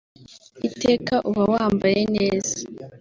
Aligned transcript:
iteka 0.67 1.15
uba 1.29 1.43
wambaye 1.51 1.99
neza 2.15 2.57